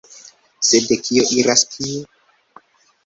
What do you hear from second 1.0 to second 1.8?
kio iras